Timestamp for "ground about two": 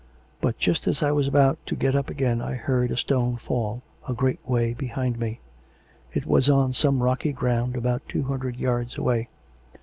7.33-8.23